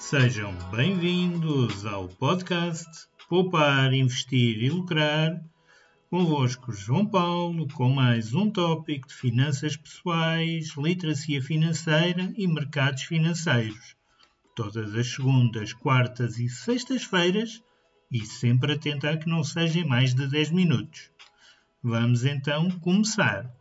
[0.00, 2.88] Sejam bem-vindos ao podcast
[3.28, 5.44] Poupar, Investir e Lucrar.
[6.08, 13.94] Convosco João Paulo com mais um tópico de finanças pessoais, literacia financeira e mercados financeiros.
[14.56, 17.62] Todas as segundas, quartas e sextas-feiras
[18.10, 21.10] e sempre a tentar que não sejam mais de 10 minutos.
[21.82, 23.54] Vamos então começar.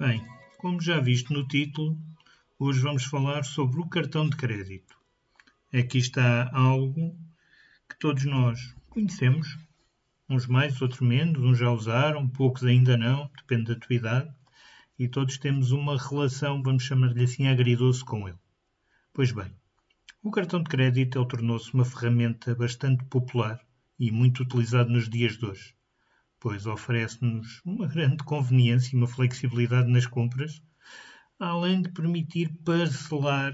[0.00, 0.26] Bem,
[0.58, 1.96] como já viste no título,
[2.58, 4.96] hoje vamos falar sobre o cartão de crédito.
[5.72, 7.14] Aqui está algo
[7.88, 9.58] que todos nós conhecemos,
[10.28, 14.34] uns mais, outros menos, uns já usaram, poucos ainda não, depende da tua idade,
[14.98, 18.38] e todos temos uma relação, vamos chamar-lhe assim, agridoce com ele.
[19.12, 19.52] Pois bem,
[20.22, 23.60] o cartão de crédito tornou-se uma ferramenta bastante popular
[23.98, 25.76] e muito utilizado nos dias de hoje
[26.38, 30.62] pois oferece-nos uma grande conveniência e uma flexibilidade nas compras,
[31.38, 33.52] além de permitir parcelar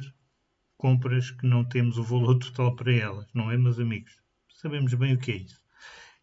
[0.77, 4.17] compras que não temos o valor total para elas, não é, meus amigos?
[4.55, 5.61] Sabemos bem o que é isso.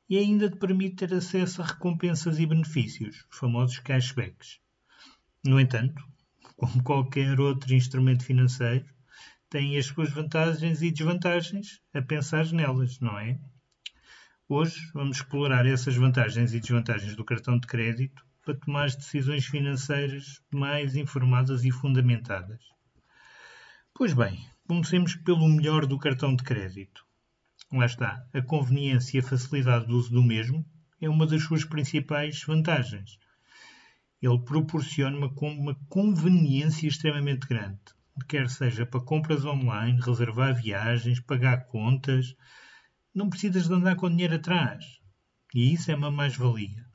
[0.10, 4.60] E ainda de permite ter acesso a recompensas e benefícios, os famosos cashbacks.
[5.46, 6.02] No entanto,
[6.56, 8.86] como qualquer outro instrumento financeiro,
[9.50, 13.40] tem as suas vantagens e desvantagens a pensar nelas, não é?
[14.48, 20.42] Hoje vamos explorar essas vantagens e desvantagens do cartão de crédito para tomar decisões financeiras
[20.52, 22.62] mais informadas e fundamentadas.
[23.94, 27.06] Pois bem, comecemos pelo melhor do cartão de crédito.
[27.72, 30.66] Lá está, a conveniência e a facilidade do uso do mesmo
[31.02, 33.20] é uma das suas principais vantagens.
[34.22, 37.80] Ele proporciona uma, uma conveniência extremamente grande,
[38.28, 42.36] quer seja para compras online, reservar viagens, pagar contas,
[43.14, 45.00] não precisas de andar com dinheiro atrás.
[45.54, 46.89] E isso é uma mais-valia.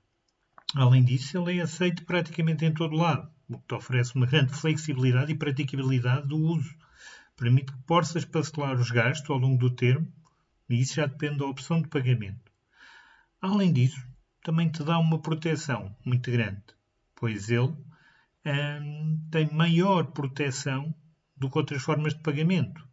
[0.74, 4.52] Além disso, ele é aceito praticamente em todo lado, o que te oferece uma grande
[4.52, 6.74] flexibilidade e praticabilidade do uso.
[7.36, 10.12] Permite que possas parcelar os gastos ao longo do termo,
[10.68, 12.50] e isso já depende da opção de pagamento.
[13.40, 14.04] Além disso,
[14.42, 16.62] também te dá uma proteção muito grande,
[17.14, 17.76] pois ele
[18.82, 20.92] hum, tem maior proteção
[21.36, 22.84] do que outras formas de pagamento,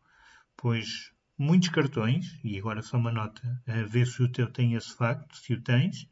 [0.55, 4.95] pois muitos cartões, e agora só uma nota a ver se o teu tem esse
[4.95, 6.07] facto, se o tens,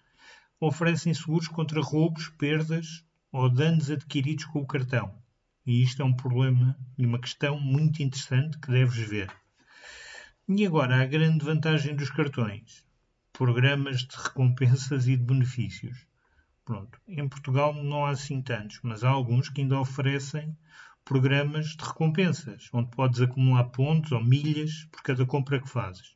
[0.59, 5.15] oferecem seguros contra roubos, perdas ou danos adquiridos com o cartão.
[5.65, 9.31] E isto é um problema e uma questão muito interessante que deves ver.
[10.47, 12.83] E agora a grande vantagem dos cartões:
[13.31, 16.07] programas de recompensas e de benefícios.
[16.65, 20.57] Pronto, em Portugal não há assim tantos, mas há alguns que ainda oferecem
[21.03, 26.15] programas de recompensas, onde podes acumular pontos ou milhas por cada compra que fazes.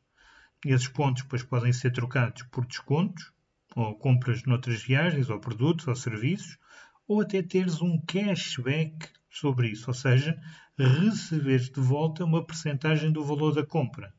[0.64, 3.32] Esses pontos depois podem ser trocados por descontos,
[3.74, 6.58] ou compras noutras viagens, ou produtos, ou serviços,
[7.06, 10.40] ou até teres um cashback sobre isso, ou seja,
[10.78, 14.14] receberes de volta uma percentagem do valor da compra.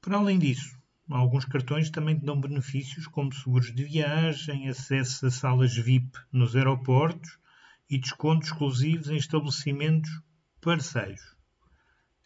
[0.00, 5.30] Para além disso, alguns cartões também te dão benefícios como seguros de viagem, acesso a
[5.30, 7.38] salas VIP nos aeroportos
[7.88, 10.10] e descontos exclusivos em estabelecimentos
[10.60, 11.36] parceiros.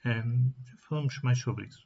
[0.05, 0.53] Um,
[0.87, 1.84] falamos mais sobre isso.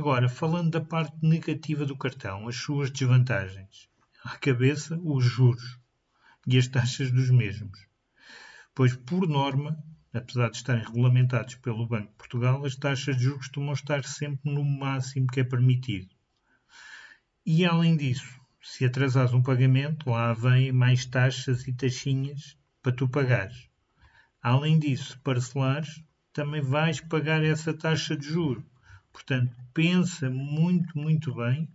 [0.00, 3.86] Agora, falando da parte negativa do cartão, as suas desvantagens.
[4.24, 5.78] À cabeça, os juros
[6.46, 7.86] e as taxas dos mesmos.
[8.74, 9.78] Pois, por norma,
[10.10, 14.50] apesar de estarem regulamentados pelo Banco de Portugal, as taxas de juros costumam estar sempre
[14.50, 16.08] no máximo que é permitido.
[17.44, 23.06] E, além disso, se atrasares um pagamento, lá vêm mais taxas e taxinhas para tu
[23.06, 23.68] pagares.
[24.40, 26.02] Além disso, parcelares,
[26.32, 28.64] também vais pagar essa taxa de juro.
[29.12, 31.68] Portanto, pensa muito, muito bem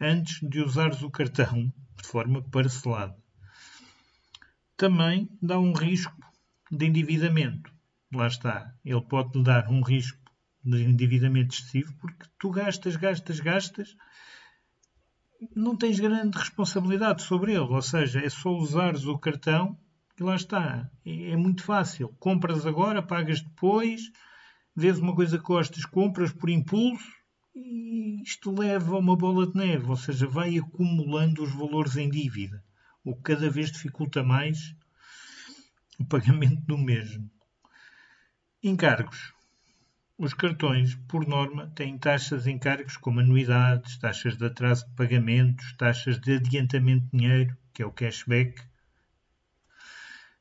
[0.00, 3.16] antes de usares o cartão de forma parcelada.
[4.76, 6.14] Também dá um risco
[6.70, 7.72] de endividamento.
[8.12, 10.18] Lá está, ele pode dar um risco
[10.64, 13.96] de endividamento excessivo porque tu gastas, gastas, gastas,
[15.54, 17.60] não tens grande responsabilidade sobre ele.
[17.60, 19.78] Ou seja, é só usares o cartão
[20.18, 20.90] e lá está.
[21.04, 22.08] É, é muito fácil.
[22.18, 24.10] Compras agora, pagas depois,
[24.78, 27.10] vês uma coisa que gostas, compras por impulso
[27.54, 32.08] e isto leva a uma bola de neve, ou seja, vai acumulando os valores em
[32.08, 32.62] dívida,
[33.02, 34.76] o que cada vez dificulta mais
[35.98, 37.28] o pagamento do mesmo.
[38.62, 39.34] Encargos.
[40.16, 45.72] Os cartões, por norma, têm taxas de encargos como anuidades, taxas de atraso de pagamentos,
[45.76, 48.60] taxas de adiantamento de dinheiro, que é o cashback,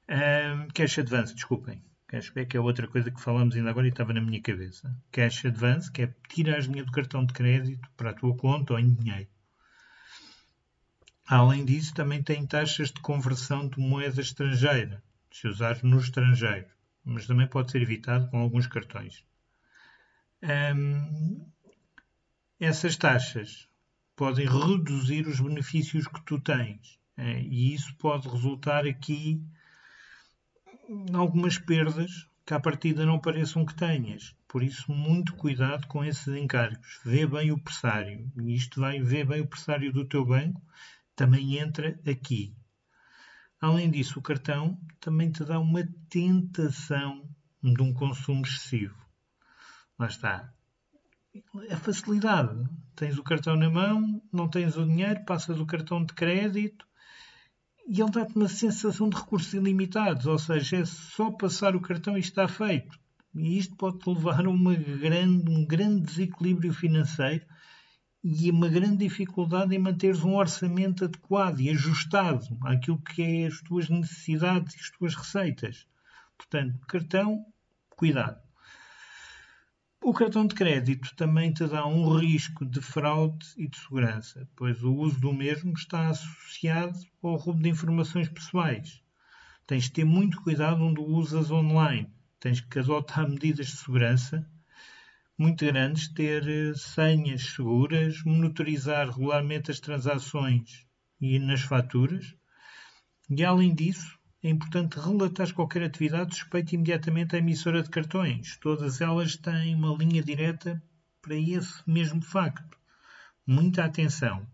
[0.10, 1.84] um, cash advance, desculpem.
[2.08, 4.96] Cashback é outra coisa que falamos ainda agora e estava na minha cabeça.
[5.12, 8.80] Cash advance, que é tirar dinheiro do cartão de crédito para a tua conta ou
[8.80, 9.28] em dinheiro.
[11.28, 16.68] Além disso, também tem taxas de conversão de moeda estrangeira, se usares no estrangeiro.
[17.04, 19.24] mas também pode ser evitado com alguns cartões.
[20.42, 21.46] Um,
[22.60, 23.68] essas taxas
[24.16, 29.42] podem reduzir os benefícios que tu tens é, e isso pode resultar aqui
[31.14, 34.34] algumas perdas que à partida não pareçam que tenhas.
[34.48, 37.00] Por isso, muito cuidado com esses encargos.
[37.04, 38.32] Vê bem o pressário.
[38.46, 40.62] Isto vai ver bem o pressário do teu banco,
[41.16, 42.56] também entra aqui.
[43.60, 47.28] Além disso, o cartão também te dá uma tentação
[47.62, 48.96] de um consumo excessivo.
[50.00, 50.54] Lá está.
[51.70, 52.66] A facilidade.
[52.96, 56.88] Tens o cartão na mão, não tens o dinheiro, passas o cartão de crédito
[57.88, 62.18] e ele dá-te uma sensação de recursos ilimitados, ou seja, é só passar o cartão
[62.18, 63.00] e está feito.
[63.34, 67.46] E isto pode levar a uma grande, um grande desequilíbrio financeiro
[68.24, 73.62] e uma grande dificuldade em manteres um orçamento adequado e ajustado àquilo que é as
[73.62, 75.88] tuas necessidades e as tuas receitas.
[76.38, 77.46] Portanto, cartão,
[77.92, 78.47] cuidado.
[80.02, 84.84] O cartão de crédito também te dá um risco de fraude e de segurança, pois
[84.84, 89.02] o uso do mesmo está associado ao roubo de informações pessoais.
[89.66, 92.10] Tens de ter muito cuidado onde o usas online.
[92.40, 94.48] Tens que adotar medidas de segurança
[95.38, 100.88] muito grandes, ter eh, senhas seguras, monitorizar regularmente as transações
[101.22, 102.36] e nas faturas.
[103.30, 108.56] E além disso, é importante relatar qualquer atividade suspeita imediatamente à emissora de cartões.
[108.58, 110.82] Todas elas têm uma linha direta
[111.22, 112.78] para esse mesmo facto.
[113.46, 114.48] Muita atenção.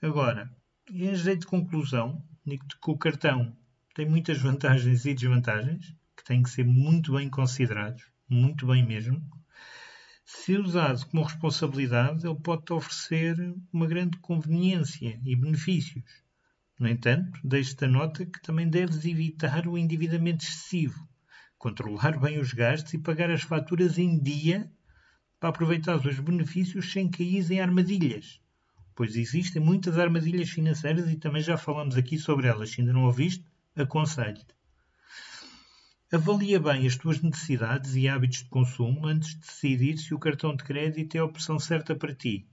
[0.00, 0.48] Agora,
[0.88, 3.56] em jeito de conclusão, digo-te que o cartão
[3.92, 9.20] tem muitas vantagens e desvantagens que têm que ser muito bem considerados, muito bem mesmo.
[10.24, 13.36] Se usado como responsabilidade, ele pode-te oferecer
[13.72, 16.27] uma grande conveniência e benefícios
[16.78, 21.08] no entanto, deixo-te a nota que também deves evitar o endividamento excessivo,
[21.58, 24.70] controlar bem os gastos e pagar as faturas em dia
[25.40, 28.40] para aproveitar os benefícios sem cair em armadilhas,
[28.94, 32.70] pois existem muitas armadilhas financeiras e também já falamos aqui sobre elas.
[32.70, 34.56] Se ainda não ouviste, aconselho-te.
[36.12, 40.54] Avalia bem as tuas necessidades e hábitos de consumo antes de decidir se o cartão
[40.54, 42.48] de crédito é a opção certa para ti.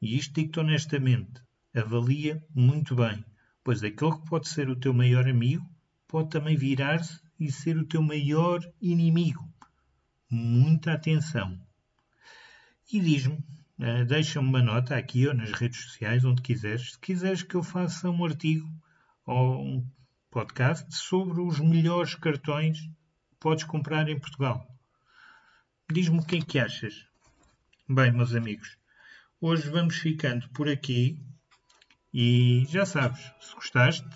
[0.00, 1.42] E isto digo-te honestamente.
[1.74, 3.24] Avalia muito bem
[3.64, 5.66] pois aquele que pode ser o teu maior amigo
[6.06, 9.42] pode também virar-se e ser o teu maior inimigo.
[10.30, 11.58] Muita atenção.
[12.92, 13.42] E diz-me,
[13.80, 17.62] eh, deixa-me uma nota aqui ou nas redes sociais, onde quiseres, se quiseres que eu
[17.62, 18.70] faça um artigo
[19.26, 19.90] ou um
[20.30, 24.66] podcast sobre os melhores cartões que podes comprar em Portugal.
[25.90, 27.06] Diz-me o que é que achas.
[27.88, 28.76] Bem, meus amigos,
[29.40, 31.18] hoje vamos ficando por aqui
[32.14, 34.06] e já sabes, se gostaste,